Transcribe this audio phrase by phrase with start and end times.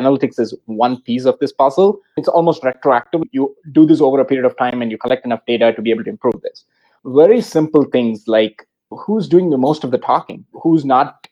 [0.00, 2.00] analytics is one piece of this puzzle.
[2.16, 3.22] It's almost retroactive.
[3.32, 5.90] You do this over a period of time and you collect enough data to be
[5.90, 6.64] able to improve this.
[7.04, 11.28] Very simple things like who's doing the most of the talking, who's not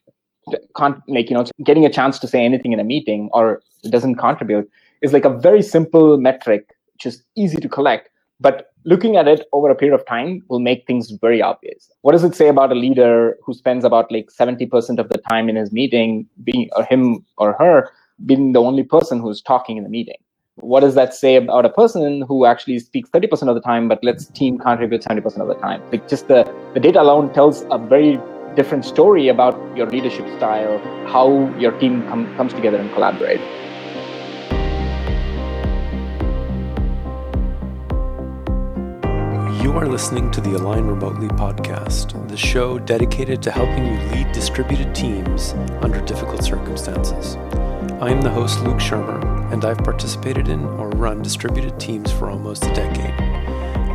[1.09, 4.71] like you know getting a chance to say anything in a meeting or doesn't contribute
[5.03, 6.71] is like a very simple metric
[7.05, 8.09] is easy to collect
[8.41, 12.13] but looking at it over a period of time will make things very obvious what
[12.13, 15.57] does it say about a leader who spends about like 70% of the time in
[15.57, 17.91] his meeting being or him or her
[18.25, 20.17] being the only person who's talking in the meeting.
[20.57, 24.03] What does that say about a person who actually speaks 30% of the time but
[24.03, 25.83] lets team contribute 70% of the time?
[25.93, 28.19] Like just the, the data alone tells a very
[28.55, 33.41] different story about your leadership style how your team com- comes together and collaborate.
[39.63, 44.33] You are listening to the Align Remotely podcast, the show dedicated to helping you lead
[44.33, 45.53] distributed teams
[45.83, 47.37] under difficult circumstances.
[47.95, 52.29] I am the host, Luke Szyrmer, and I've participated in or run distributed teams for
[52.29, 53.15] almost a decade.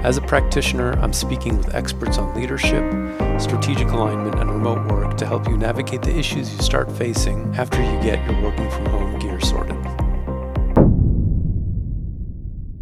[0.03, 2.83] As a practitioner, I'm speaking with experts on leadership,
[3.39, 7.80] strategic alignment, and remote work to help you navigate the issues you start facing after
[7.80, 9.78] you get your working from home gear sorted.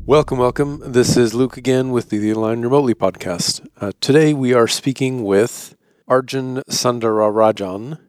[0.05, 0.81] Welcome, welcome.
[0.83, 3.67] This is Luke again with the Align Remotely podcast.
[3.81, 5.75] Uh, today we are speaking with
[6.07, 7.99] Arjun Sundararajan.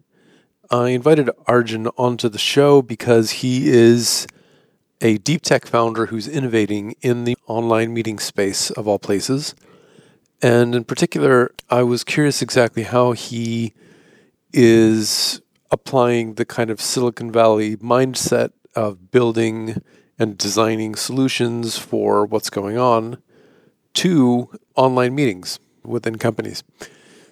[0.73, 4.29] I invited Arjun onto the show because he is
[5.01, 9.57] a deep tech founder who's innovating in the online meeting space of all places.
[10.41, 13.73] And in particular, I was curious exactly how he
[14.53, 19.83] is applying the kind of Silicon Valley mindset of building
[20.21, 23.21] and designing solutions for what's going on
[23.95, 26.63] to online meetings within companies.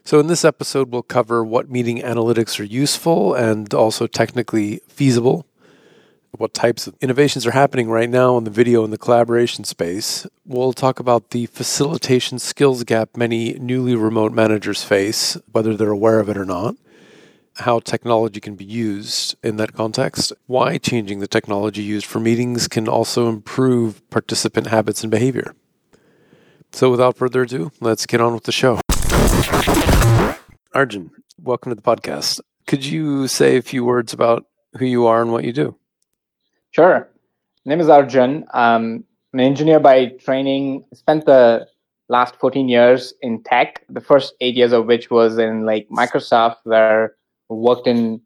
[0.08, 5.46] So, in this episode, we'll cover what meeting analytics are useful and also technically feasible,
[6.30, 10.26] what types of innovations are happening right now in the video and the collaboration space.
[10.46, 16.20] We'll talk about the facilitation skills gap many newly remote managers face, whether they're aware
[16.20, 16.76] of it or not
[17.56, 22.66] how technology can be used in that context, why changing the technology used for meetings
[22.66, 25.54] can also improve participant habits and behavior.
[26.72, 28.80] So, without further ado, let's get on with the show.
[30.74, 31.10] Arjun,
[31.42, 32.40] welcome to the podcast.
[32.66, 34.46] Could you say a few words about
[34.78, 35.76] who you are and what you do?
[36.70, 37.08] Sure.
[37.64, 38.44] My name is Arjun.
[38.52, 40.84] Um, I'm an engineer by training.
[40.94, 41.66] Spent the
[42.08, 46.56] last 14 years in tech, the first eight years of which was in like Microsoft,
[46.64, 47.14] where
[47.48, 48.20] worked in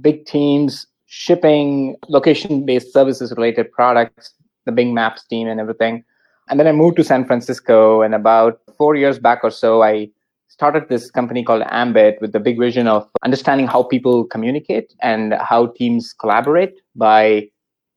[0.00, 4.32] big teams, shipping location-based services related products,
[4.64, 6.04] the Bing Maps team and everything.
[6.48, 10.10] And then I moved to San Francisco and about four years back or so, I
[10.48, 15.34] started this company called Ambit with the big vision of understanding how people communicate and
[15.34, 17.48] how teams collaborate by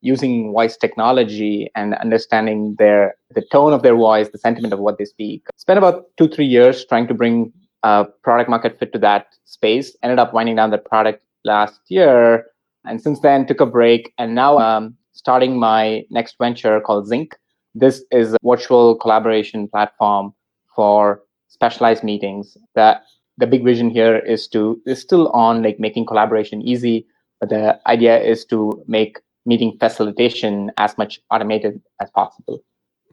[0.02, 4.98] using voice technology and understanding their the tone of their voice, the sentiment of what
[4.98, 5.46] they speak.
[5.56, 7.52] Spent about two, three years trying to bring
[7.82, 9.96] uh, product market fit to that space.
[10.02, 12.46] Ended up winding down the product last year,
[12.84, 14.12] and since then took a break.
[14.18, 17.36] And now I'm starting my next venture called Zinc.
[17.74, 20.34] This is a virtual collaboration platform
[20.74, 22.56] for specialized meetings.
[22.74, 23.04] That
[23.38, 27.06] the big vision here is to is still on like making collaboration easy,
[27.38, 32.62] but the idea is to make meeting facilitation as much automated as possible.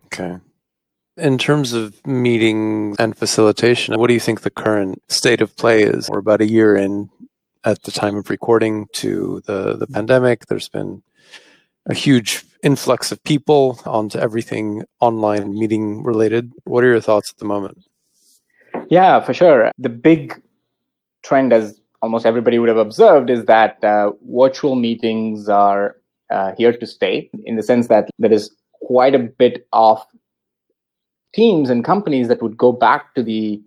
[0.06, 0.38] Okay.
[1.18, 5.82] In terms of meeting and facilitation, what do you think the current state of play
[5.82, 6.10] is?
[6.10, 7.10] We're about a year in
[7.64, 10.46] at the time of recording to the, the pandemic.
[10.46, 11.02] There's been
[11.88, 16.52] a huge influx of people onto everything online meeting related.
[16.66, 17.84] What are your thoughts at the moment?
[18.90, 19.72] Yeah, for sure.
[19.78, 20.42] The big
[21.24, 25.98] trend, as almost everybody would have observed, is that uh, virtual meetings are
[26.30, 30.04] uh, here to stay in the sense that there is quite a bit of
[31.34, 33.62] teams and companies that would go back to the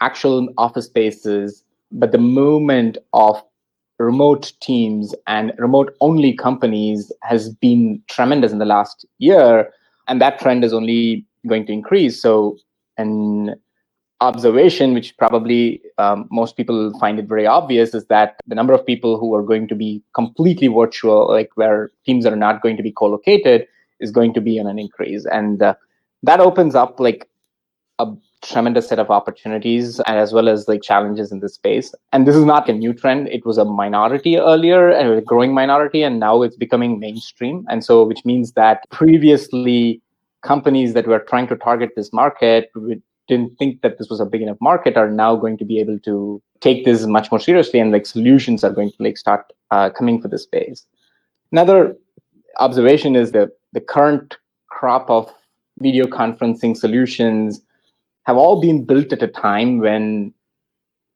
[0.00, 3.42] actual office spaces, but the movement of
[3.98, 9.70] remote teams and remote only companies has been tremendous in the last year,
[10.08, 12.20] and that trend is only going to increase.
[12.20, 12.56] So,
[12.96, 13.54] an
[14.20, 18.84] observation, which probably um, most people find it very obvious, is that the number of
[18.86, 22.82] people who are going to be completely virtual, like where teams are not going to
[22.82, 23.66] be co-located,
[24.00, 25.24] is going to be on an increase.
[25.26, 25.74] And uh,
[26.22, 27.28] that opens up like
[27.98, 28.06] a
[28.44, 31.94] tremendous set of opportunities as well as like challenges in this space.
[32.12, 33.28] And this is not a new trend.
[33.28, 37.64] It was a minority earlier and a growing minority, and now it's becoming mainstream.
[37.68, 40.00] And so, which means that previously
[40.42, 42.70] companies that were trying to target this market
[43.26, 45.98] didn't think that this was a big enough market are now going to be able
[46.00, 49.88] to take this much more seriously and like solutions are going to like start uh,
[49.88, 50.84] coming for this space.
[51.50, 51.96] Another
[52.58, 54.36] observation is that the current
[54.68, 55.32] crop of
[55.78, 57.62] video conferencing solutions
[58.26, 60.32] have all been built at a time when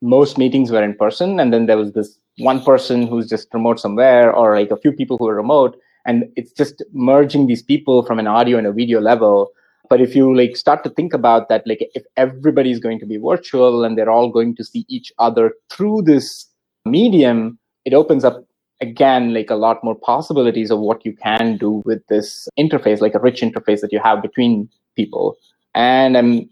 [0.01, 3.81] most meetings were in person and then there was this one person who's just remote
[3.81, 5.77] somewhere or like a few people who are remote
[6.07, 9.51] and it's just merging these people from an audio and a video level.
[9.91, 13.17] But if you like start to think about that like if everybody's going to be
[13.17, 16.47] virtual and they're all going to see each other through this
[16.85, 18.45] medium it opens up
[18.81, 23.15] again like a lot more possibilities of what you can do with this interface like
[23.15, 25.37] a rich interface that you have between people.
[25.75, 26.49] And i'm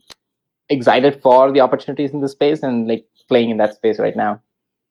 [0.68, 4.40] excited for the opportunities in this space and like playing in that space right now.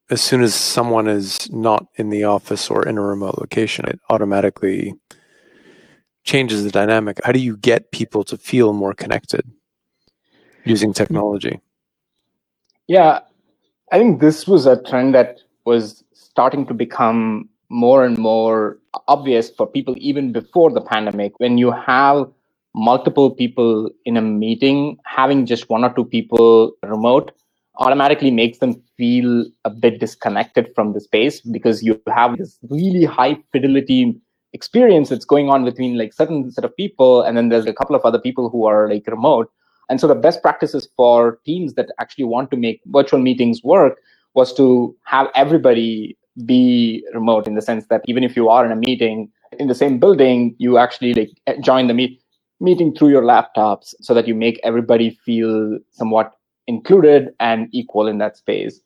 [0.08, 4.00] As soon as someone is not in the office or in a remote location it
[4.08, 4.94] automatically
[6.24, 7.20] changes the dynamic.
[7.24, 9.50] How do you get people to feel more connected
[10.64, 11.60] using technology?
[12.86, 13.20] Yeah
[13.92, 19.50] i think this was a trend that was starting to become more and more obvious
[19.50, 21.38] for people even before the pandemic.
[21.38, 22.30] When you have
[22.76, 27.32] multiple people in a meeting having just one or two people remote
[27.78, 33.04] automatically makes them feel a bit disconnected from the space because you have this really
[33.04, 34.14] high fidelity
[34.52, 37.96] experience that's going on between like certain set of people and then there's a couple
[37.96, 39.50] of other people who are like remote.
[39.88, 43.98] And so the best practices for teams that actually want to make virtual meetings work
[44.34, 48.72] was to have everybody be remote in the sense that even if you are in
[48.72, 51.30] a meeting in the same building, you actually like
[51.60, 52.20] join the meet
[52.60, 56.32] meeting through your laptops so that you make everybody feel somewhat
[56.66, 58.80] included and equal in that space.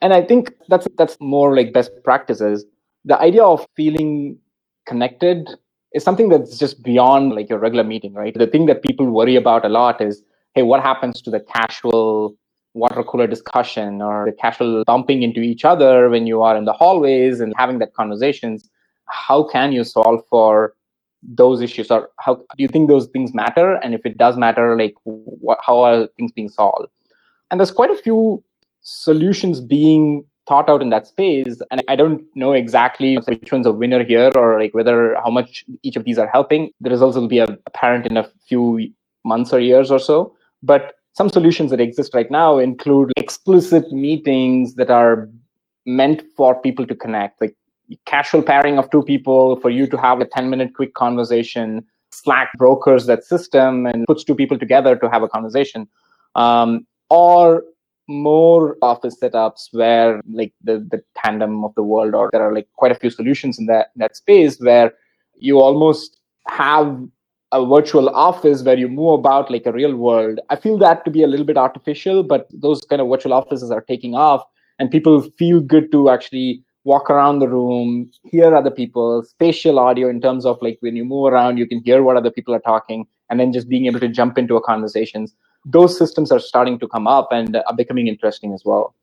[0.00, 2.64] And I think that's that's more like best practices.
[3.04, 4.38] The idea of feeling
[4.86, 5.48] connected
[5.94, 8.34] is something that's just beyond like your regular meeting, right?
[8.34, 10.22] The thing that people worry about a lot is,
[10.54, 12.36] hey, what happens to the casual
[12.74, 16.74] water cooler discussion or the casual bumping into each other when you are in the
[16.74, 18.68] hallways and having that conversations
[19.06, 20.74] how can you solve for
[21.26, 23.74] those issues or how do you think those things matter?
[23.76, 26.88] And if it does matter like what, how are things being solved?
[27.50, 28.42] And there's quite a few
[28.82, 33.72] solutions being thought out in that space and i don't know exactly which one's a
[33.72, 36.70] winner here or like whether how much each of these are helping.
[36.80, 38.88] The results will be apparent in a few
[39.24, 40.36] months or years or so.
[40.62, 45.28] But some solutions that exist right now include explicit meetings that are
[45.84, 47.56] meant for people to connect, like
[48.04, 51.84] casual pairing of two people for you to have a 10 minute quick conversation.
[52.10, 55.88] Slack brokers that system and puts two people together to have a conversation.
[56.34, 57.62] Um, or
[58.08, 62.68] more office setups where like the, the tandem of the world or there are like
[62.76, 64.92] quite a few solutions in that, that space where
[65.38, 66.18] you almost
[66.48, 67.00] have
[67.52, 70.40] a virtual office where you move about like a real world.
[70.50, 73.70] I feel that to be a little bit artificial, but those kind of virtual offices
[73.70, 74.44] are taking off
[74.78, 80.08] and people feel good to actually walk around the room, hear other people, spatial audio
[80.08, 82.60] in terms of like when you move around, you can hear what other people are
[82.60, 85.34] talking, and then just being able to jump into a conversations.
[85.64, 88.94] Those systems are starting to come up and are becoming interesting as well.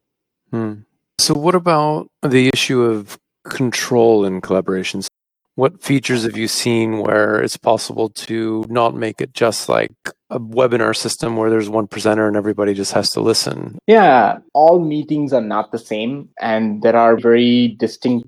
[0.51, 0.73] Hmm.
[1.19, 5.07] So, what about the issue of control in collaborations?
[5.55, 9.91] What features have you seen where it's possible to not make it just like
[10.31, 13.77] a webinar system where there's one presenter and everybody just has to listen?
[13.85, 18.27] Yeah, all meetings are not the same, and there are very distinct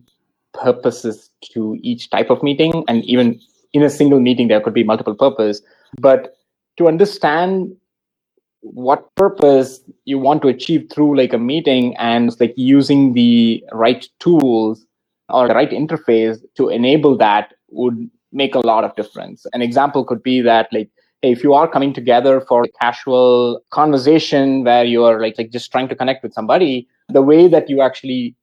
[0.54, 2.84] purposes to each type of meeting.
[2.88, 3.40] And even
[3.74, 5.64] in a single meeting, there could be multiple purpose.
[6.00, 6.38] But
[6.78, 7.76] to understand
[8.62, 14.08] what purpose you want to achieve through like a meeting and like using the right
[14.20, 14.85] tools
[15.30, 19.46] or the right interface to enable that would make a lot of difference.
[19.54, 20.90] An example could be that like
[21.22, 25.72] if you are coming together for a casual conversation where you are like, like just
[25.72, 28.36] trying to connect with somebody, the way that you actually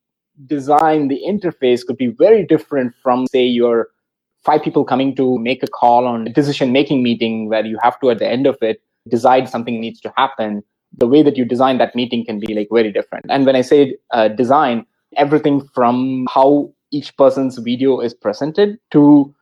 [0.46, 3.88] design the interface could be very different from say your
[4.44, 8.00] five people coming to make a call on a decision making meeting where you have
[8.00, 10.62] to at the end of it decide something needs to happen
[10.96, 13.60] the way that you design that meeting can be like very different and when i
[13.60, 14.86] say uh, design
[15.16, 19.34] everything from how each person's video is presented to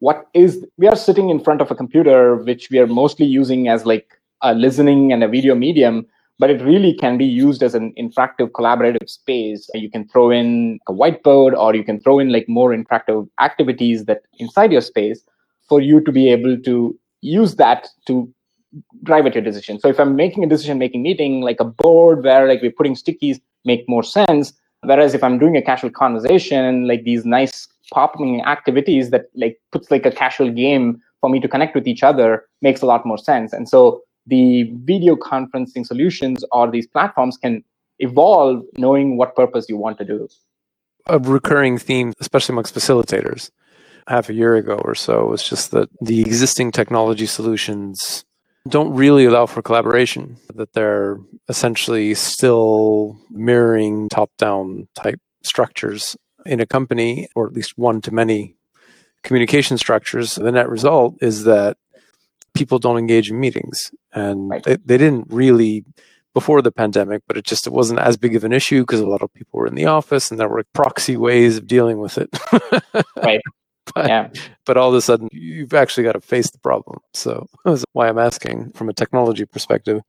[0.00, 3.68] what is we are sitting in front of a computer which we are mostly using
[3.68, 6.06] as like a listening and a video medium
[6.38, 9.70] but it really can be used as an interactive collaborative space.
[9.74, 14.06] You can throw in a whiteboard or you can throw in like more interactive activities
[14.06, 15.24] that inside your space
[15.68, 18.28] for you to be able to use that to
[19.04, 19.78] drive at your decision.
[19.78, 22.96] So if i'm making a decision making meeting like a board where like we're putting
[22.96, 24.52] stickies make more sense
[24.84, 29.90] Whereas if I'm doing a casual conversation, like these nice popping activities that like puts
[29.90, 33.18] like a casual game for me to connect with each other makes a lot more
[33.18, 33.52] sense.
[33.52, 37.62] And so the video conferencing solutions or these platforms can
[38.00, 40.28] evolve knowing what purpose you want to do.
[41.06, 43.50] A recurring theme, especially amongst facilitators,
[44.08, 48.24] half a year ago or so was just that the existing technology solutions
[48.68, 56.16] don't really allow for collaboration, that they're essentially still mirroring top down type structures
[56.46, 58.56] in a company, or at least one to many
[59.22, 60.34] communication structures.
[60.34, 61.76] The net result is that
[62.54, 63.90] people don't engage in meetings.
[64.12, 64.62] And right.
[64.62, 65.84] they, they didn't really
[66.34, 69.06] before the pandemic, but it just it wasn't as big of an issue because a
[69.06, 72.18] lot of people were in the office and there were proxy ways of dealing with
[72.18, 72.30] it.
[73.16, 73.40] right.
[73.94, 74.28] But, yeah.
[74.64, 77.00] but all of a sudden, you've actually got to face the problem.
[77.14, 80.02] So that's why I'm asking from a technology perspective.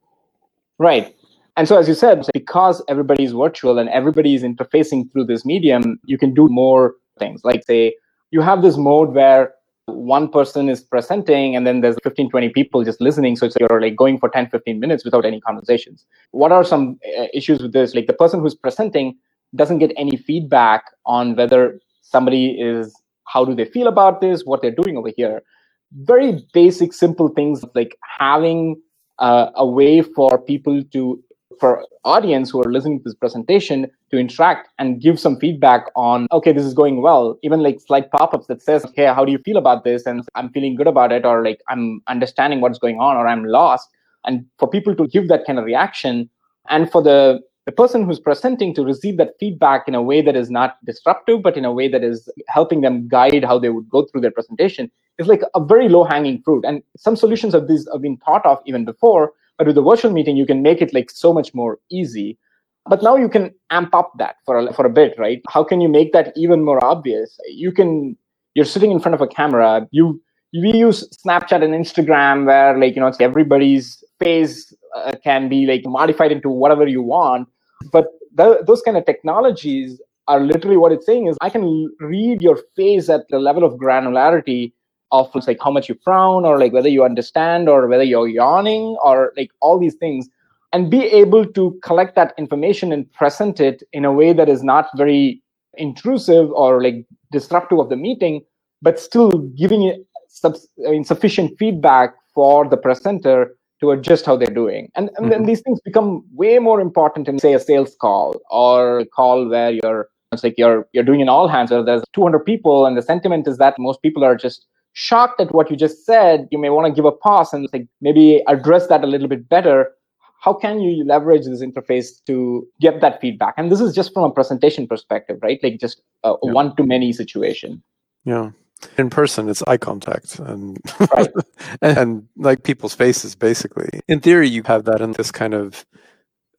[0.77, 1.15] Right.
[1.57, 5.43] And so, as you said, because everybody is virtual and everybody is interfacing through this
[5.45, 7.43] medium, you can do more things.
[7.43, 7.95] Like, say,
[8.31, 9.53] you have this mode where
[9.85, 13.97] one person is presenting and then there's 15 20 people just listening so you're like
[13.97, 17.93] going for 10 15 minutes without any conversations what are some uh, issues with this
[17.93, 19.13] like the person who's presenting
[19.55, 24.61] doesn't get any feedback on whether somebody is how do they feel about this what
[24.61, 25.43] they're doing over here.
[25.91, 28.81] Very basic simple things like having
[29.19, 31.23] uh, a way for people to
[31.59, 36.27] for audience who are listening to this presentation to interact and give some feedback on
[36.31, 37.37] okay this is going well.
[37.43, 40.05] Even like slight pop-ups that says hey how do you feel about this?
[40.05, 43.45] And i'm feeling good about it or like i'm understanding what's going on or i'm
[43.45, 43.87] lost.
[44.25, 46.29] And for people to give that kind of reaction
[46.69, 50.35] and for the the person who's presenting to receive that feedback in a way that
[50.35, 53.89] is not disruptive but in a way that is helping them guide how they would
[53.89, 57.67] go through their presentation is like a very low hanging fruit and some solutions of
[57.67, 60.81] these have been thought of even before but with the virtual meeting, you can make
[60.81, 62.37] it like so much more easy.
[62.85, 65.41] But now you can amp up that for a, for a bit, right?
[65.49, 67.39] How can you make that even more obvious?
[67.47, 68.17] You can,
[68.55, 69.87] you're sitting in front of a camera.
[69.91, 70.21] You,
[70.53, 75.83] we use Snapchat and Instagram where like, you know, everybody's face uh, can be like
[75.85, 77.47] modified into whatever you want.
[77.91, 82.41] But the, those kind of technologies are literally what it's saying is I can read
[82.41, 84.73] your face at the level of granularity
[85.11, 88.97] of like how much you frown or like whether you understand or whether you're yawning
[89.03, 90.27] or like all these things
[90.73, 94.63] and be able to collect that information and present it in a way that is
[94.63, 95.41] not very
[95.77, 98.41] intrusive or like disruptive of the meeting
[98.81, 100.57] but still giving it sub-
[101.03, 105.29] sufficient feedback for the presenter to adjust how they're doing and, and mm-hmm.
[105.29, 109.47] then these things become way more important in say a sales call or a call
[109.55, 112.97] where you're it's like you're you're doing an all hands where there's 200 people and
[112.97, 116.57] the sentiment is that most people are just shocked at what you just said, you
[116.57, 119.91] may want to give a pause and like maybe address that a little bit better.
[120.39, 123.55] How can you leverage this interface to get that feedback?
[123.57, 125.59] And this is just from a presentation perspective, right?
[125.63, 126.51] Like just a yeah.
[126.51, 127.81] one to many situation.
[128.25, 128.51] Yeah.
[128.97, 130.77] In person, it's eye contact and,
[131.15, 131.29] right.
[131.81, 134.01] and like people's faces, basically.
[134.07, 135.85] In theory, you have that in this kind of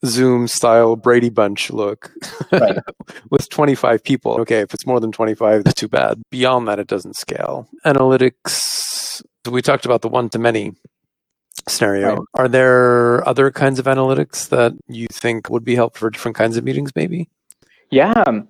[0.04, 2.12] Zoom style Brady Bunch look
[2.52, 2.78] right.
[3.30, 4.40] with 25 people.
[4.40, 6.22] Okay, if it's more than 25, that's too bad.
[6.30, 7.68] Beyond that, it doesn't scale.
[7.86, 10.74] Analytics, we talked about the one to many
[11.68, 12.16] scenario.
[12.16, 12.26] Right.
[12.34, 16.56] Are there other kinds of analytics that you think would be helpful for different kinds
[16.56, 17.28] of meetings, maybe?
[17.90, 18.12] Yeah.
[18.26, 18.48] Um,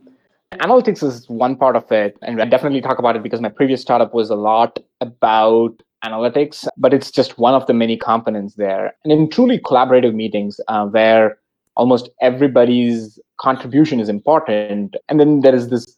[0.59, 2.17] Analytics is one part of it.
[2.23, 6.67] And I definitely talk about it because my previous startup was a lot about analytics,
[6.77, 8.95] but it's just one of the many components there.
[9.05, 11.39] And in truly collaborative meetings uh, where
[11.77, 14.97] almost everybody's contribution is important.
[15.09, 15.97] And then there is this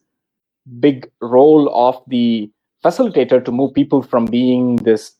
[0.80, 2.50] big role of the
[2.84, 5.12] facilitator to move people from being this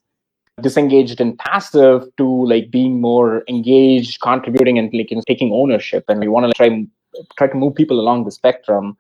[0.63, 6.05] disengaged and passive to like being more engaged, contributing, and like you know, taking ownership.
[6.09, 6.87] And we want to try
[7.37, 8.97] try to move people along the spectrum.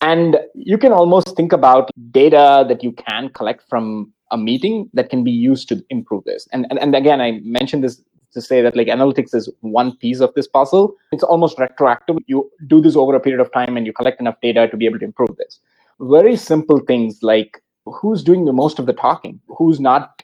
[0.00, 5.10] And you can almost think about data that you can collect from a meeting that
[5.10, 6.46] can be used to improve this.
[6.52, 8.00] And, and, and again, I mentioned this
[8.34, 10.94] to say that like analytics is one piece of this puzzle.
[11.12, 12.18] It's almost retroactive.
[12.26, 14.86] You do this over a period of time and you collect enough data to be
[14.86, 15.60] able to improve this.
[16.00, 20.22] Very simple things like who's doing the most of the talking, who's not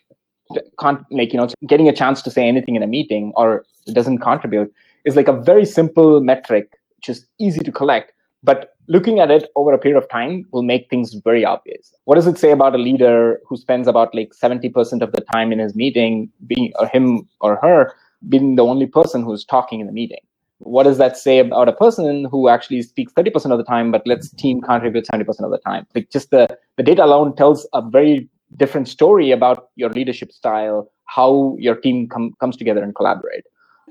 [0.78, 4.18] can't like you know getting a chance to say anything in a meeting or doesn't
[4.18, 4.72] contribute
[5.04, 8.12] is like a very simple metric just easy to collect
[8.42, 11.94] but looking at it over a period of time will make things very obvious.
[12.04, 15.52] What does it say about a leader who spends about like 70% of the time
[15.52, 17.94] in his meeting being or him or her
[18.28, 20.20] being the only person who's talking in the meeting?
[20.58, 24.06] What does that say about a person who actually speaks 30% of the time, but
[24.06, 25.86] lets team contribute 70% of the time?
[25.94, 30.90] Like just the, the data alone tells a very different story about your leadership style,
[31.06, 33.44] how your team com- comes together and collaborate.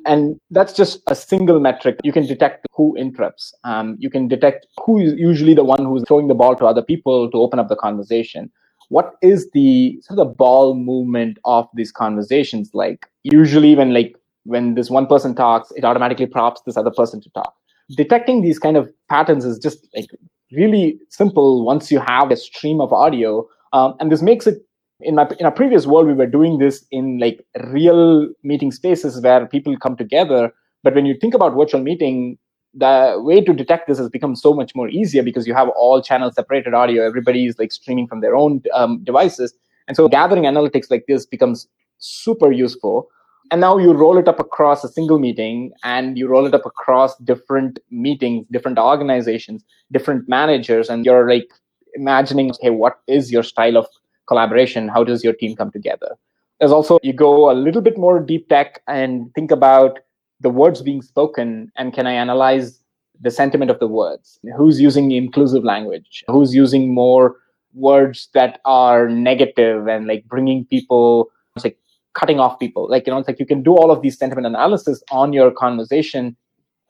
[0.06, 2.00] And that's just a single metric.
[2.04, 3.54] You can detect who interrupts.
[3.64, 6.82] Um, you can detect who is usually the one who's throwing the ball to other
[6.82, 8.52] people to open up the conversation.
[8.90, 13.08] What is the sort of the ball movement of these conversations like?
[13.24, 17.30] Usually, when like when this one person talks, it automatically prompts this other person to
[17.32, 17.54] talk.
[17.96, 20.10] Detecting these kind of patterns is just like
[20.52, 24.60] really simple once you have a stream of audio Um, and this makes it
[25.00, 29.22] in my in our previous world we were doing this in like real meeting spaces
[29.22, 30.52] where people come together.
[30.84, 32.38] But when you think about virtual meeting,
[32.74, 36.02] the way to detect this has become so much more easier because you have all
[36.02, 37.06] channel separated audio.
[37.06, 39.54] Everybody is like streaming from their own um, devices,
[39.88, 41.68] and so gathering analytics like this becomes
[42.00, 43.10] super useful
[43.52, 46.66] and now you roll it up across a single meeting and you roll it up
[46.66, 51.48] across different meetings different organizations different managers and you're like
[51.96, 53.88] imagining hey what is your style of
[54.28, 56.16] collaboration how does your team come together
[56.60, 60.00] there's also you go a little bit more deep tech and think about
[60.40, 62.80] the words being spoken and can i analyze
[63.22, 67.38] the sentiment of the words who's using inclusive language who's using more
[67.74, 71.30] words that are negative and like bringing people
[71.64, 71.78] like
[72.14, 72.90] cutting off people.
[72.90, 75.52] Like, you know, it's like you can do all of these sentiment analysis on your
[75.52, 76.36] conversation,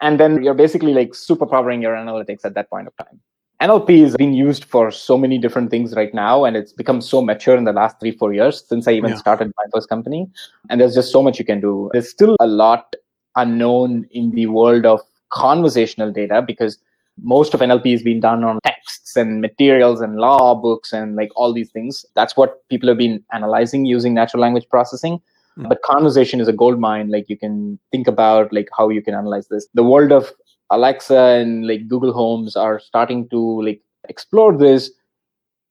[0.01, 3.19] and then you're basically like superpowering your analytics at that point of time.
[3.63, 7.22] NLP is being used for so many different things right now, and it's become so
[7.22, 9.17] mature in the last three, four years since I even yeah.
[9.17, 10.29] started my first company.
[10.70, 11.89] And there's just so much you can do.
[11.93, 12.93] There's still a lot
[13.38, 16.77] unknown in the world of conversational data because
[17.22, 21.32] most of NLP is being done on texts and materials and law books and like
[21.38, 22.05] all these things.
[22.15, 25.22] That's what people have been analyzing using natural language processing.
[25.58, 25.70] Mm.
[25.70, 27.10] But conversation is a gold mine.
[27.10, 29.67] Like you can think about like how you can analyze this.
[29.74, 30.34] The world of
[30.70, 34.91] Alexa and like Google Homes are starting to like explore this,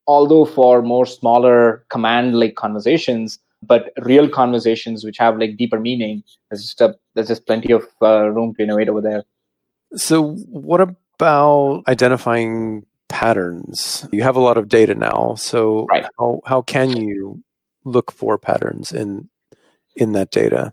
[0.06, 6.22] although for more smaller command like conversations, but real conversations which have like deeper meaning.
[6.50, 9.24] There's just a, there's just plenty of uh, room to innovate over there.
[9.94, 14.08] So, what about identifying patterns?
[14.12, 16.06] You have a lot of data now, so right.
[16.18, 17.42] how how can you
[17.84, 19.28] look for patterns in
[19.96, 20.72] in that data?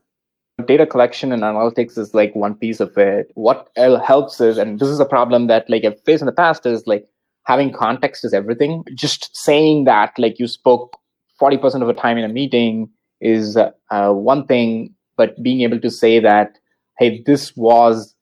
[0.66, 3.32] Data collection and analytics is like one piece of it.
[3.36, 6.66] What helps is, and this is a problem that like I've faced in the past,
[6.66, 7.08] is like
[7.46, 8.84] having context is everything.
[8.94, 10.98] Just saying that like you spoke
[11.38, 12.89] forty percent of the time in a meeting
[13.22, 16.58] is uh, one thing, but being able to say that
[17.00, 18.13] hey, this was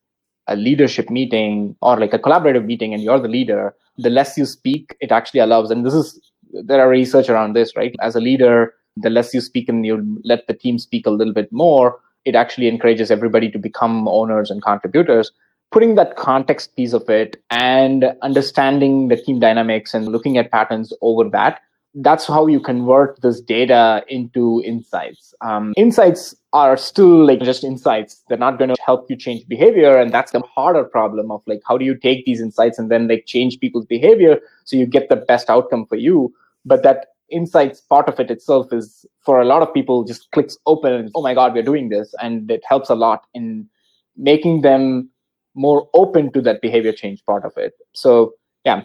[0.47, 4.45] a leadership meeting or like a collaborative meeting and you're the leader, the less you
[4.45, 5.71] speak, it actually allows.
[5.71, 6.21] And this is,
[6.53, 7.95] there are research around this, right?
[8.01, 11.33] As a leader, the less you speak and you let the team speak a little
[11.33, 15.31] bit more, it actually encourages everybody to become owners and contributors.
[15.71, 20.93] Putting that context piece of it and understanding the team dynamics and looking at patterns
[21.01, 21.61] over that
[21.99, 25.33] that's how you convert this data into insights.
[25.41, 28.23] Um, insights are still like just insights.
[28.27, 29.97] They're not going to help you change behavior.
[29.97, 33.07] And that's the harder problem of like, how do you take these insights and then
[33.07, 36.33] like change people's behavior so you get the best outcome for you?
[36.65, 40.57] But that insights part of it itself is for a lot of people just clicks
[40.65, 42.13] open and, oh my God, we're doing this.
[42.21, 43.67] And it helps a lot in
[44.15, 45.09] making them
[45.55, 47.73] more open to that behavior change part of it.
[47.93, 48.83] So yeah,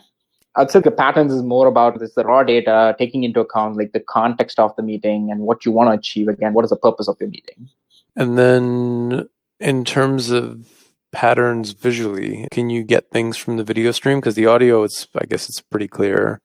[0.56, 3.92] I'd say the patterns is more about this the raw data, taking into account like
[3.92, 6.28] the context of the meeting and what you want to achieve.
[6.28, 7.68] Again, what is the purpose of your meeting?
[8.16, 9.28] And then
[9.60, 10.68] in terms of
[11.12, 14.18] patterns visually, can you get things from the video stream?
[14.18, 16.40] Because the audio, it's I guess it's pretty clear.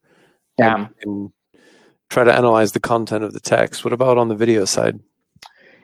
[0.57, 0.87] Yeah.
[1.01, 1.31] And
[2.09, 3.83] try to analyze the content of the text.
[3.83, 4.99] What about on the video side?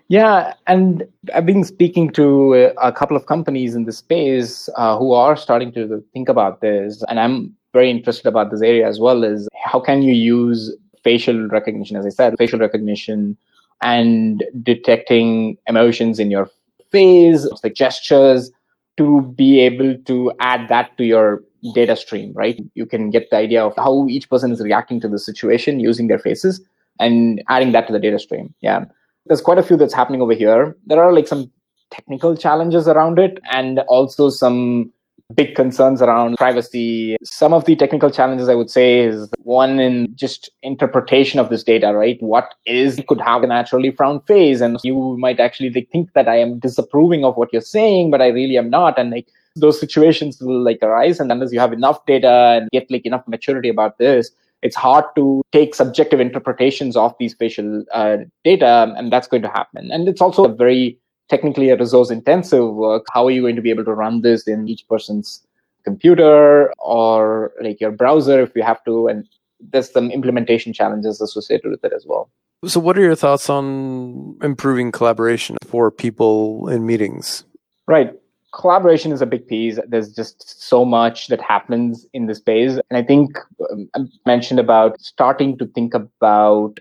[0.09, 5.13] Yeah, and I've been speaking to a couple of companies in the space uh, who
[5.13, 9.23] are starting to think about this, and I'm very interested about this area as well
[9.23, 13.37] is how can you use facial recognition, as I said, facial recognition
[13.81, 16.49] and detecting emotions in your
[16.91, 18.51] face, like gestures,
[18.97, 22.59] to be able to add that to your data stream, right?
[22.75, 26.07] You can get the idea of how each person is reacting to the situation using
[26.07, 26.61] their faces
[26.99, 28.53] and adding that to the data stream.
[28.61, 28.85] Yeah.
[29.25, 30.75] There's quite a few that's happening over here.
[30.85, 31.51] There are like some
[31.91, 34.91] technical challenges around it and also some
[35.33, 37.15] big concerns around privacy.
[37.23, 41.63] Some of the technical challenges I would say is one in just interpretation of this
[41.63, 42.21] data, right?
[42.21, 46.37] What is could have a naturally frown face, and you might actually think that I
[46.37, 50.41] am disapproving of what you're saying, but I really am not, and like those situations
[50.41, 53.97] will like arise, and unless you have enough data and get like enough maturity about
[53.97, 54.31] this.
[54.61, 59.49] It's hard to take subjective interpretations of these facial uh, data, and that's going to
[59.49, 59.91] happen.
[59.91, 60.97] And it's also a very
[61.29, 64.47] technically a resource intensive work how are you going to be able to run this
[64.47, 65.45] in each person's
[65.83, 69.27] computer or like your browser if you have to and
[69.71, 72.29] there's some implementation challenges associated with it as well
[72.65, 77.45] so what are your thoughts on improving collaboration for people in meetings
[77.87, 78.13] right
[78.53, 82.97] collaboration is a big piece there's just so much that happens in the space and
[82.97, 83.37] i think
[83.71, 86.79] um, i mentioned about starting to think about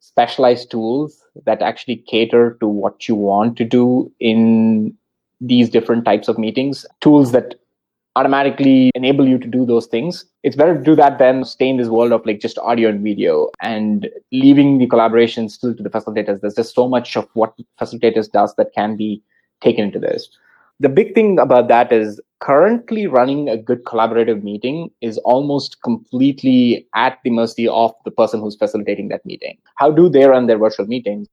[0.00, 4.94] specialized tools that actually cater to what you want to do in
[5.40, 7.54] these different types of meetings tools that
[8.16, 10.26] automatically enable you to do those things.
[10.42, 13.02] It's better to do that than stay in this world of like just audio and
[13.02, 16.40] video and leaving the collaboration still to the facilitators.
[16.40, 19.22] There's just so much of what facilitators does that can be
[19.62, 20.28] taken into this.
[20.82, 26.88] The big thing about that is currently running a good collaborative meeting is almost completely
[26.96, 29.58] at the mercy of the person who's facilitating that meeting.
[29.76, 31.28] How do they run their virtual meetings?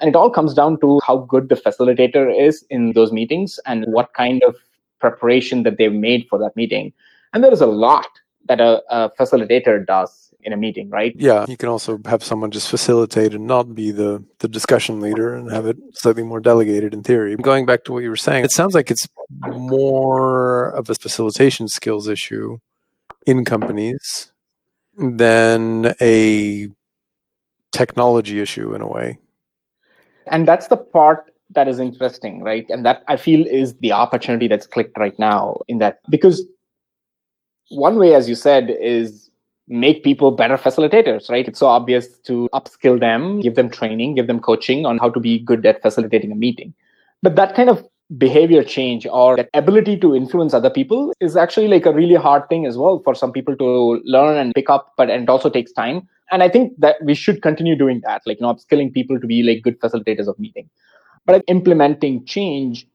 [0.00, 3.84] And it all comes down to how good the facilitator is in those meetings and
[3.88, 4.56] what kind of
[5.00, 6.94] preparation that they've made for that meeting.
[7.34, 8.08] And there is a lot
[8.46, 11.14] that a, a, facilitator does in a meeting, right?
[11.16, 15.34] Yeah, you can also have someone just facilitate and not be the the discussion leader
[15.34, 17.36] and have it slightly more delegated in theory.
[17.36, 19.08] Going back to what you were saying, it sounds like it's
[19.40, 22.58] more of a facilitation skills issue
[23.26, 24.32] in companies
[24.96, 26.68] than a
[27.72, 29.18] technology issue in a way.
[30.26, 32.66] And that's the part that is interesting, right?
[32.68, 36.44] And that I feel is the opportunity that's clicked right now in that because
[37.70, 39.27] one way, as you said, is
[39.68, 41.46] make people better facilitators, right?
[41.46, 45.20] It's so obvious to upskill them, give them training, give them coaching on how to
[45.20, 46.74] be good at facilitating a meeting.
[47.22, 51.68] But that kind of behavior change or that ability to influence other people is actually
[51.68, 54.94] like a really hard thing as well for some people to learn and pick up,
[54.96, 56.08] but and it also takes time.
[56.30, 59.26] And I think that we should continue doing that, like you know, upskilling people to
[59.26, 60.68] be like good facilitators of meeting.
[61.26, 62.86] But implementing change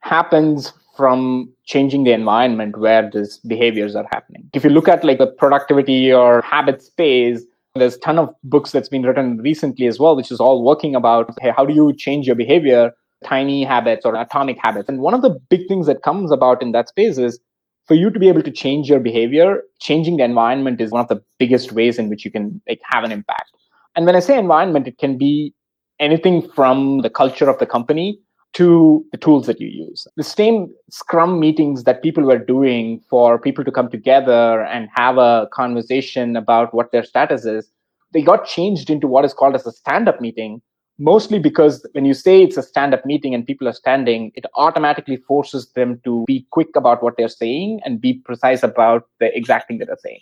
[0.00, 4.48] happens from changing the environment where these behaviors are happening.
[4.52, 7.42] If you look at like the productivity or habit space,
[7.74, 10.94] there's a ton of books that's been written recently as well, which is all working
[10.94, 14.88] about hey, how do you change your behavior, tiny habits or atomic habits.
[14.88, 17.40] And one of the big things that comes about in that space is
[17.86, 21.08] for you to be able to change your behavior, changing the environment is one of
[21.08, 23.50] the biggest ways in which you can like have an impact.
[23.96, 25.54] And when I say environment, it can be
[25.98, 28.18] anything from the culture of the company
[28.54, 30.06] to the tools that you use.
[30.16, 35.18] The same Scrum meetings that people were doing for people to come together and have
[35.18, 37.70] a conversation about what their status is,
[38.12, 40.60] they got changed into what is called as a stand up meeting,
[40.98, 44.44] mostly because when you say it's a stand up meeting and people are standing, it
[44.54, 49.34] automatically forces them to be quick about what they're saying and be precise about the
[49.36, 50.20] exact thing that they're saying.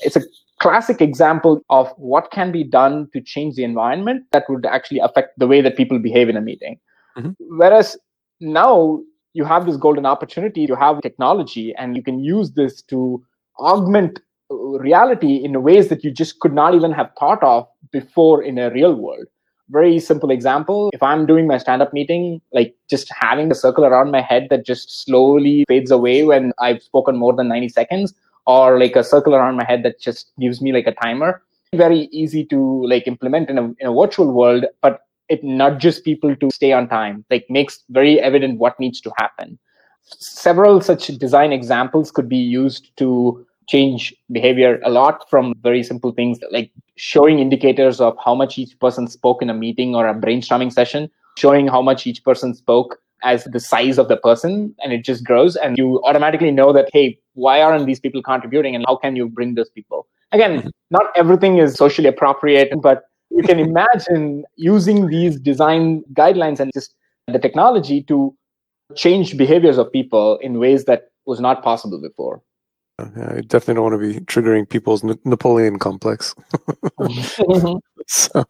[0.00, 0.22] It's a
[0.58, 5.38] classic example of what can be done to change the environment that would actually affect
[5.38, 6.78] the way that people behave in a meeting
[7.16, 7.30] Mm-hmm.
[7.58, 7.96] Whereas
[8.40, 9.00] now
[9.32, 13.22] you have this golden opportunity to have technology and you can use this to
[13.58, 14.20] augment
[14.50, 18.70] reality in ways that you just could not even have thought of before in a
[18.70, 19.26] real world.
[19.68, 20.90] Very simple example.
[20.92, 24.48] If I'm doing my stand up meeting, like just having a circle around my head
[24.50, 28.14] that just slowly fades away when I've spoken more than 90 seconds,
[28.46, 31.42] or like a circle around my head that just gives me like a timer.
[31.72, 36.34] Very easy to like implement in a, in a virtual world, but it nudges people
[36.36, 39.58] to stay on time, like makes very evident what needs to happen.
[40.02, 46.10] Several such design examples could be used to change behavior a lot from very simple
[46.10, 50.14] things like showing indicators of how much each person spoke in a meeting or a
[50.14, 54.92] brainstorming session, showing how much each person spoke as the size of the person and
[54.92, 58.84] it just grows and you automatically know that hey why aren't these people contributing and
[58.88, 60.68] how can you bring those people again mm-hmm.
[60.90, 66.94] not everything is socially appropriate but you can imagine using these design guidelines and just
[67.28, 68.34] the technology to
[68.96, 72.42] change behaviors of people in ways that was not possible before.
[73.16, 76.34] Yeah, I definitely don't want to be triggering people's Napoleon complex.
[76.98, 77.78] Mm-hmm.
[78.06, 78.44] so,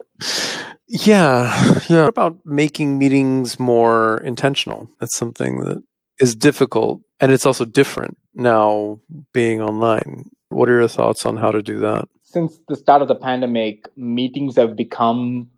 [0.88, 2.02] yeah, yeah.
[2.02, 4.90] What about making meetings more intentional?
[4.98, 5.82] That's something that
[6.18, 8.98] is difficult, and it's also different now
[9.32, 10.30] being online.
[10.48, 12.08] What are your thoughts on how to do that?
[12.30, 15.50] Since the start of the pandemic, meetings have become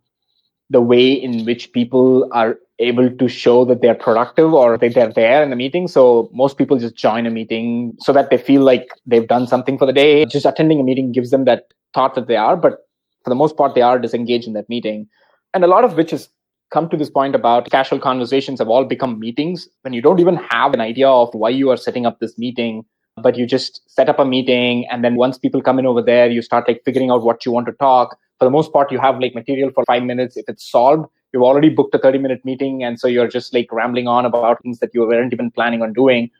[0.70, 5.12] the way in which people are able to show that they're productive or that they're
[5.12, 5.86] there in the meeting.
[5.86, 9.76] So most people just join a meeting so that they feel like they've done something
[9.76, 10.24] for the day.
[10.24, 12.88] Just attending a meeting gives them that thought that they are, but
[13.22, 15.06] for the most part, they are disengaged in that meeting.
[15.52, 16.30] And a lot of which has
[16.72, 20.36] come to this point about casual conversations have all become meetings when you don't even
[20.36, 22.82] have an idea of why you are setting up this meeting
[23.16, 26.30] but you just set up a meeting and then once people come in over there
[26.30, 28.16] you start like figuring out what you want to talk.
[28.38, 30.36] For the most part you have like material for five minutes.
[30.36, 33.70] If it's solved you've already booked a 30 minute meeting and so you're just like
[33.72, 36.30] rambling on about things that you weren't even planning on doing.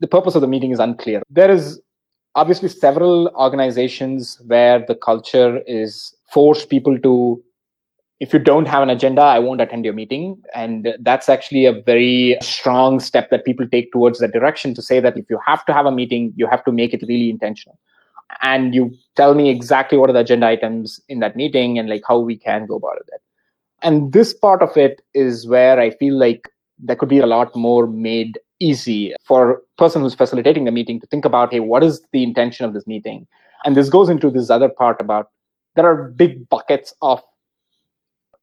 [0.00, 1.22] The purpose of the meeting is unclear.
[1.28, 1.80] There is
[2.34, 7.42] obviously several organizations where the culture is force people to
[8.20, 10.40] if you don't have an agenda, I won't attend your meeting.
[10.54, 15.00] And that's actually a very strong step that people take towards that direction to say
[15.00, 17.78] that if you have to have a meeting, you have to make it really intentional.
[18.42, 22.02] And you tell me exactly what are the agenda items in that meeting and like
[22.06, 23.22] how we can go about it.
[23.82, 27.56] And this part of it is where I feel like there could be a lot
[27.56, 31.82] more made easy for a person who's facilitating the meeting to think about, hey, what
[31.82, 33.26] is the intention of this meeting?
[33.64, 35.30] And this goes into this other part about
[35.74, 37.22] there are big buckets of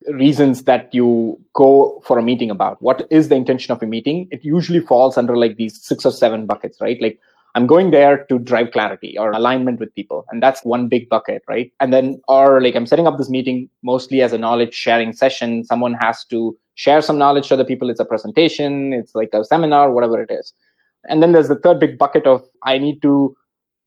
[0.09, 2.81] reasons that you go for a meeting about.
[2.81, 4.27] What is the intention of a meeting?
[4.31, 7.01] It usually falls under like these six or seven buckets, right?
[7.01, 7.19] Like
[7.55, 10.25] I'm going there to drive clarity or alignment with people.
[10.29, 11.71] And that's one big bucket, right?
[11.79, 15.63] And then, or like I'm setting up this meeting mostly as a knowledge sharing session.
[15.63, 17.89] Someone has to share some knowledge to other people.
[17.89, 20.53] It's a presentation, it's like a seminar, whatever it is.
[21.09, 23.35] And then there's the third big bucket of I need to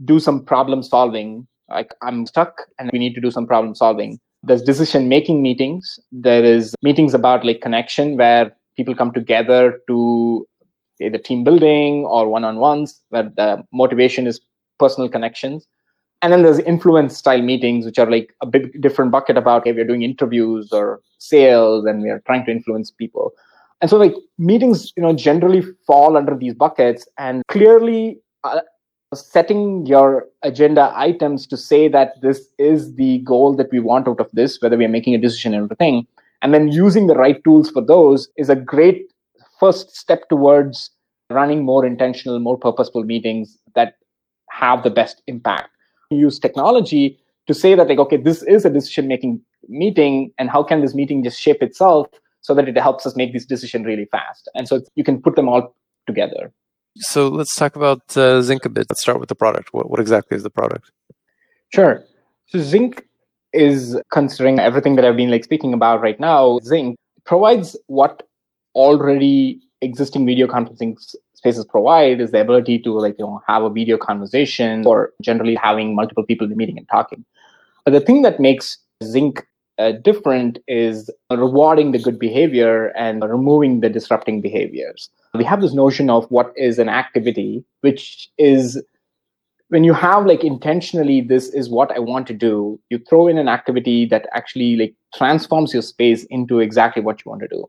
[0.04, 1.46] do some problem solving.
[1.68, 4.18] Like I'm stuck and we need to do some problem solving.
[4.42, 5.98] There's decision making meetings.
[6.10, 10.46] There is meetings about like connection where people come together to
[11.00, 14.40] either team building or one-on-ones where the motivation is
[14.78, 15.66] personal connections
[16.22, 19.72] and then there's influence style meetings which are like a big different bucket about hey
[19.72, 23.32] we're doing interviews or sales and we are trying to influence people
[23.80, 28.60] and so like meetings you know generally fall under these buckets and clearly uh,
[29.14, 34.20] setting your agenda items to say that this is the goal that we want out
[34.20, 36.06] of this whether we are making a decision and everything
[36.42, 39.12] and then using the right tools for those is a great
[39.58, 40.90] first step towards
[41.28, 43.94] running more intentional, more purposeful meetings that
[44.48, 45.70] have the best impact.
[46.10, 50.62] Use technology to say that, like, okay, this is a decision making meeting, and how
[50.62, 52.08] can this meeting just shape itself
[52.40, 54.48] so that it helps us make this decision really fast?
[54.54, 55.74] And so you can put them all
[56.06, 56.52] together.
[56.96, 58.86] So let's talk about uh, Zinc a bit.
[58.90, 59.72] Let's start with the product.
[59.72, 60.90] What, what exactly is the product?
[61.72, 62.02] Sure.
[62.46, 63.06] So Zinc
[63.52, 66.58] is considering everything that I've been like speaking about right now.
[66.62, 68.22] Zinc provides what
[68.74, 70.96] already existing video conferencing
[71.34, 75.54] spaces provide is the ability to like you know have a video conversation or generally
[75.54, 77.24] having multiple people in the meeting and talking
[77.84, 79.46] but the thing that makes zinc
[79.78, 85.74] uh, different is rewarding the good behavior and removing the disrupting behaviors we have this
[85.74, 88.82] notion of what is an activity which is
[89.68, 93.38] when you have like intentionally this is what i want to do you throw in
[93.38, 97.64] an activity that actually like transforms your space into exactly what you want to do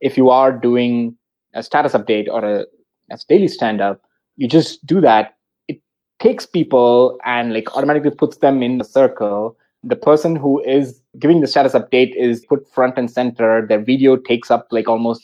[0.00, 1.16] if you are doing
[1.54, 2.64] a status update or a
[3.12, 4.00] as daily stand up,
[4.36, 5.36] you just do that.
[5.68, 5.80] It
[6.18, 9.56] takes people and like automatically puts them in the circle.
[9.84, 13.66] The person who is giving the status update is put front and center.
[13.66, 15.22] Their video takes up like almost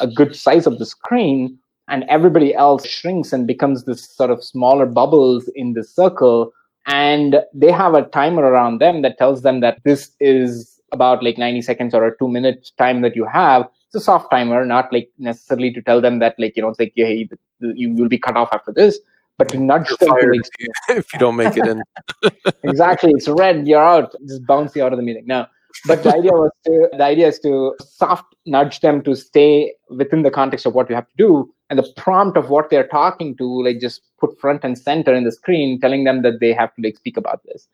[0.00, 4.44] a good size of the screen, and everybody else shrinks and becomes this sort of
[4.44, 6.52] smaller bubbles in the circle.
[6.86, 11.36] And they have a timer around them that tells them that this is about like
[11.36, 14.92] 90 seconds or a two minute time that you have it's a soft timer, not
[14.92, 17.28] like necessarily to tell them that like you know it's like hey
[17.60, 18.98] you will be cut off after this,
[19.38, 20.42] but to nudge them to like,
[20.90, 21.82] if you don't make it in.
[22.62, 23.66] exactly, it's red.
[23.66, 24.14] You're out.
[24.26, 25.26] Just bounce you out of the meeting.
[25.26, 25.48] Now,
[25.86, 30.22] but the idea was to the idea is to soft nudge them to stay within
[30.22, 31.54] the context of what you have to do.
[31.70, 35.24] And the prompt of what they're talking to like just put front and center in
[35.24, 37.68] the screen telling them that they have to like speak about this.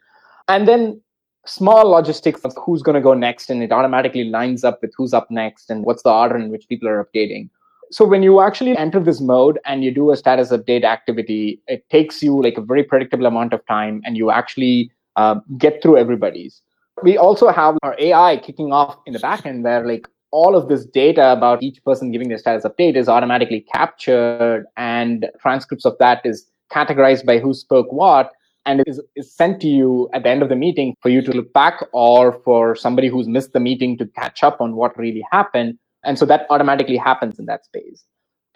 [0.48, 1.00] And then
[1.46, 5.14] small logistics of who's going to go next and it automatically lines up with who's
[5.14, 7.48] up next and what's the order in which people are updating.
[7.90, 11.88] So when you actually enter this mode and you do a status update activity it
[11.90, 15.98] takes you like a very predictable amount of time and you actually uh, get through
[15.98, 16.62] everybody's
[17.04, 20.84] we also have our ai kicking off in the backend where like all of this
[20.84, 26.24] data about each person giving their status update is automatically captured and transcripts of that
[26.24, 28.32] is categorized by who spoke what
[28.66, 31.32] and is, is sent to you at the end of the meeting for you to
[31.32, 35.24] look back or for somebody who's missed the meeting to catch up on what really
[35.30, 35.78] happened.
[36.04, 38.04] And so that automatically happens in that space.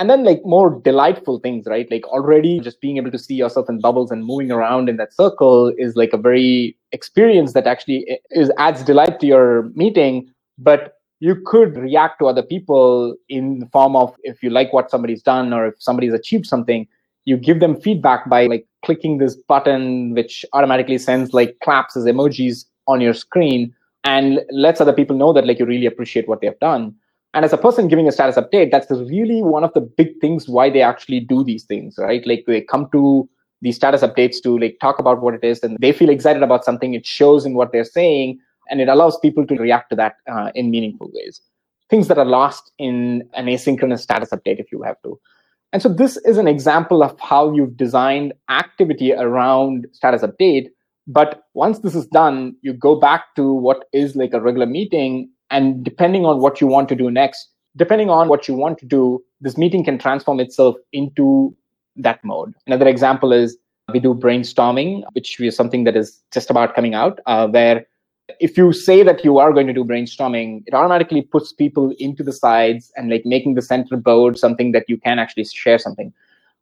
[0.01, 1.91] And then like more delightful things, right?
[1.91, 5.13] Like already just being able to see yourself in bubbles and moving around in that
[5.13, 10.33] circle is like a very experience that actually is adds delight to your meeting.
[10.57, 14.89] But you could react to other people in the form of if you like what
[14.89, 16.87] somebody's done or if somebody's achieved something,
[17.25, 22.05] you give them feedback by like clicking this button which automatically sends like claps as
[22.05, 26.41] emojis on your screen and lets other people know that like you really appreciate what
[26.41, 26.95] they've done
[27.39, 30.49] and as a person giving a status update that's really one of the big things
[30.49, 33.29] why they actually do these things right like they come to
[33.63, 36.65] these status updates to like talk about what it is and they feel excited about
[36.65, 38.37] something it shows in what they're saying
[38.71, 41.41] and it allows people to react to that uh, in meaningful ways
[41.89, 45.19] things that are lost in an asynchronous status update if you have to
[45.73, 50.69] and so this is an example of how you've designed activity around status update.
[51.07, 55.31] But once this is done, you go back to what is like a regular meeting.
[55.51, 58.87] And depending on what you want to do next, depending on what you want to
[58.87, 61.57] do, this meeting can transform itself into
[61.97, 62.55] that mode.
[62.67, 63.57] Another example is
[63.93, 67.87] we do brainstorming, which is something that is just about coming out, uh, where
[68.41, 72.23] if you say that you are going to do brainstorming, it automatically puts people into
[72.23, 76.13] the sides and like making the center board something that you can actually share something.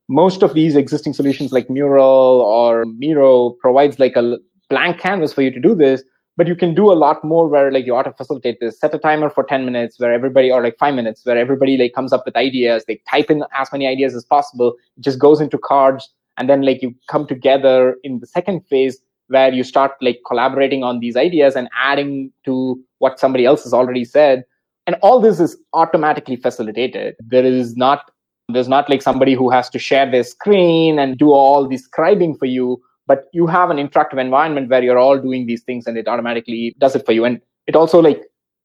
[0.09, 4.39] Most of these existing solutions like Mural or Miro provides like a
[4.71, 6.05] blank canvas for you to do this,
[6.37, 8.79] but you can do a lot more where like you auto facilitate this.
[8.79, 11.95] Set a timer for 10 minutes where everybody or like five minutes where everybody like
[11.95, 12.85] comes up with ideas.
[12.87, 14.75] They type in as many ideas as possible.
[14.97, 16.11] It just goes into cards.
[16.37, 20.85] And then like you come together in the second phase where you start like collaborating
[20.85, 24.45] on these ideas and adding to what somebody else has already said.
[24.87, 27.17] And all this is automatically facilitated.
[27.19, 28.11] There is not
[28.49, 32.39] there's not like somebody who has to share their screen and do all the scribing
[32.39, 35.97] for you but you have an interactive environment where you're all doing these things and
[35.97, 37.25] it automatically does it for you.
[37.25, 38.23] And it also like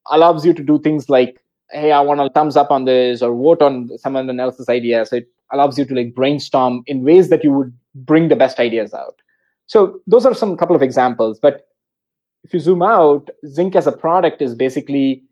[0.09, 1.37] allows you to do things like
[1.71, 5.05] hey i want a thumbs up on this or vote on someone else's idea.
[5.05, 8.59] So it allows you to like brainstorm in ways that you would bring the best
[8.59, 9.21] ideas out.
[9.67, 11.39] So those are some couple of examples.
[11.39, 11.67] But
[12.43, 15.23] if you zoom out zync as a product is basically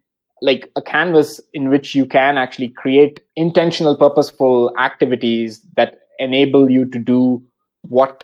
[0.42, 6.86] like a canvas in which you can actually create intentional purposeful activities that enable you
[6.86, 7.44] to do
[7.82, 8.24] what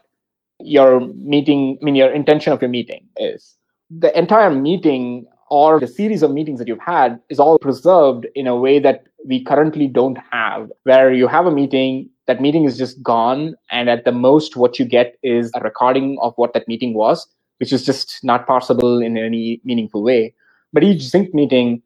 [0.60, 3.56] your meeting, I mean, your intention of your meeting is.
[3.90, 8.48] The entire meeting or the series of meetings that you've had is all preserved in
[8.48, 12.78] a way that we currently don't have, where you have a meeting, that meeting is
[12.78, 16.68] just gone, and at the most, what you get is a recording of what that
[16.68, 17.28] meeting was,
[17.60, 20.34] which is just not possible in any meaningful way.
[20.74, 21.82] But each Zync meeting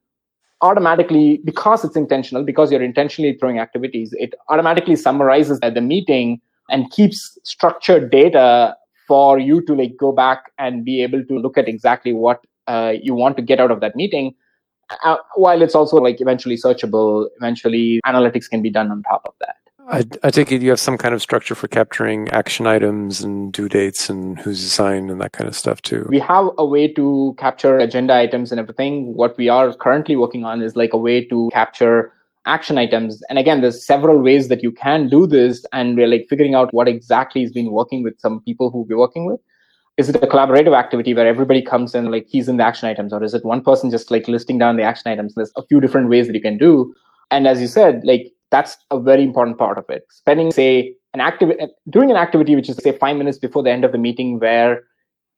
[0.61, 6.41] automatically, because it's intentional, because you're intentionally throwing activities, it automatically summarizes that the meeting
[6.69, 8.75] and keeps structured data
[9.07, 12.93] for you to like go back and be able to look at exactly what uh,
[13.01, 14.33] you want to get out of that meeting
[15.03, 19.33] uh, while it's also like eventually searchable eventually analytics can be done on top of
[19.39, 19.55] that
[19.89, 23.51] I, I take it you have some kind of structure for capturing action items and
[23.51, 26.05] due dates and who's assigned and that kind of stuff too.
[26.09, 29.15] We have a way to capture agenda items and everything.
[29.15, 32.13] What we are currently working on is like a way to capture
[32.45, 33.21] action items.
[33.29, 35.65] And again, there's several ways that you can do this.
[35.73, 38.97] And we're like figuring out what exactly has been working with some people who we're
[38.97, 39.39] working with.
[39.97, 43.11] Is it a collaborative activity where everybody comes in like he's in the action items,
[43.11, 45.35] or is it one person just like listing down the action items?
[45.35, 46.93] There's a few different ways that you can do.
[47.31, 50.05] And as you said, like that's a very important part of it.
[50.09, 53.71] Spending, say, an active uh, doing an activity which is say five minutes before the
[53.71, 54.83] end of the meeting where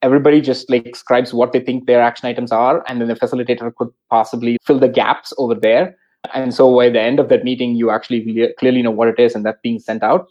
[0.00, 3.74] everybody just like scribes what they think their action items are, and then the facilitator
[3.74, 5.96] could possibly fill the gaps over there
[6.34, 9.34] and so by the end of that meeting, you actually clearly know what it is
[9.34, 10.28] and that's being sent out.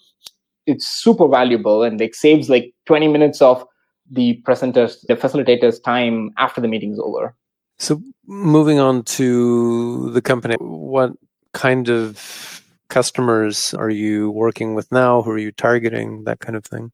[0.66, 3.66] It's super valuable and like saves like 20 minutes of
[4.10, 7.36] the presenters, the facilitators' time after the meeting's over.
[7.80, 11.14] So moving on to the company, what
[11.54, 15.22] kind of customers are you working with now?
[15.22, 16.26] Who are you targeting?
[16.26, 16.92] That kind of thing.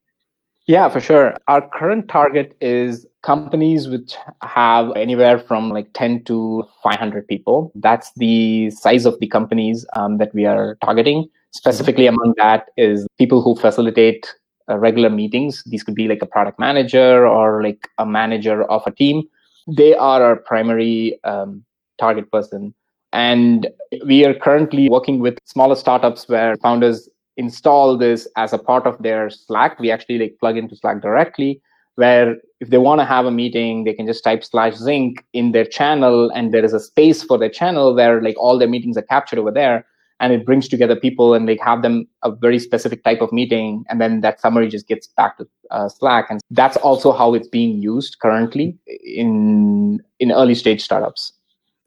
[0.66, 1.36] Yeah, for sure.
[1.48, 7.74] Our current target is companies which have anywhere from like 10 to 500 people.
[7.76, 11.30] That's the size of the companies um, that we are targeting.
[11.52, 14.34] Specifically, among that is people who facilitate
[14.70, 15.62] uh, regular meetings.
[15.66, 19.24] These could be like a product manager or like a manager of a team.
[19.68, 21.66] They are our primary um,
[22.00, 22.74] target person.
[23.12, 23.68] And
[24.06, 29.02] we are currently working with smaller startups where founders install this as a part of
[29.02, 29.80] their Slack.
[29.80, 31.62] We actually like plug into Slack directly,
[31.98, 35.52] where if they want to have a meeting, they can just type slash zync in
[35.52, 38.98] their channel, and there is a space for their channel where like all their meetings
[38.98, 39.86] are captured over there,
[40.20, 43.84] and it brings together people and like have them a very specific type of meeting,
[43.90, 47.48] and then that summary just gets back to uh, Slack, and that's also how it's
[47.48, 51.34] being used currently in in early stage startups.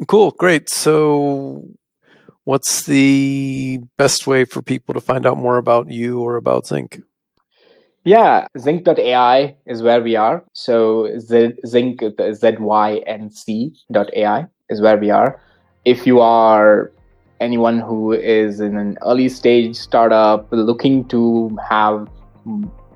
[0.08, 0.68] Cool, great.
[0.70, 1.64] So
[2.44, 7.02] what's the best way for people to find out more about you or about Zync?
[8.04, 10.42] Yeah, zync.ai is where we are.
[10.52, 15.40] So Z- zync, Z-Y-N-C.ai is where we are.
[15.84, 16.92] If you are
[17.40, 22.08] anyone who is in an early stage startup looking to have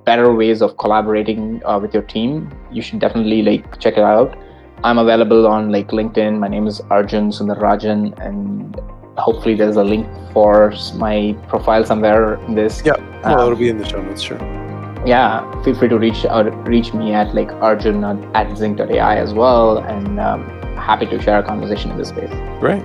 [0.05, 4.37] better ways of collaborating uh, with your team, you should definitely like check it out.
[4.83, 6.39] I'm available on like LinkedIn.
[6.39, 8.79] My name is Arjun Sundararajan, and
[9.17, 12.83] hopefully there's a link for my profile somewhere in this.
[12.85, 14.64] Yeah, well, um, it'll be in the show notes, sure.
[15.05, 19.77] Yeah, feel free to reach out, reach me at like Arjun at zync.ai as well,
[19.77, 20.43] and um,
[20.77, 22.31] happy to share a conversation in this space.
[22.59, 22.83] Great.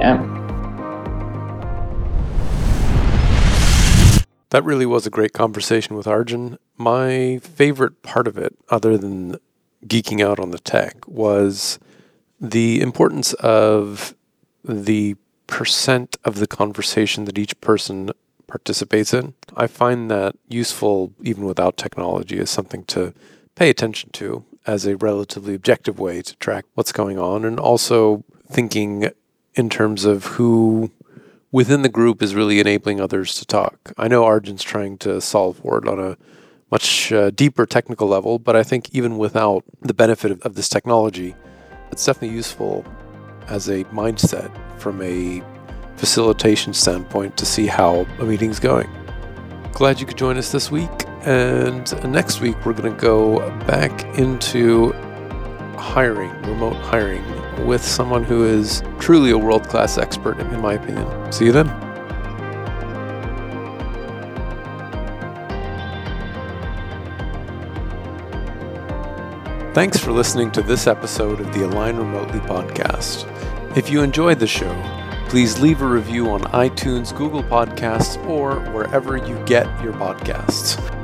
[0.00, 0.16] Yeah.
[4.48, 6.58] That really was a great conversation with Arjun.
[6.78, 9.36] My favorite part of it, other than
[9.86, 11.78] geeking out on the tech, was
[12.40, 14.14] the importance of
[14.64, 18.10] the percent of the conversation that each person
[18.52, 19.34] participates in.
[19.64, 20.96] I find that useful
[21.30, 23.12] even without technology as something to
[23.54, 24.28] pay attention to.
[24.66, 29.10] as a relatively objective way to track what's going on, and also thinking
[29.54, 30.90] in terms of who
[31.50, 33.92] within the group is really enabling others to talk.
[33.98, 36.16] I know Arjun's trying to solve for it on a
[36.70, 40.68] much uh, deeper technical level, but I think even without the benefit of, of this
[40.68, 41.34] technology,
[41.90, 42.84] it's definitely useful
[43.48, 45.42] as a mindset from a
[46.02, 48.90] facilitation standpoint to see how a meeting's going.
[49.70, 50.90] Glad you could join us this week.
[51.20, 54.90] And next week, we're going to go back into
[55.78, 57.24] hiring, remote hiring,
[57.68, 61.06] with someone who is truly a world class expert, in my opinion.
[61.32, 61.68] See you then.
[69.72, 73.28] Thanks for listening to this episode of the Align Remotely podcast.
[73.76, 74.74] If you enjoyed the show,
[75.32, 81.01] please leave a review on iTunes, Google Podcasts, or wherever you get your podcasts.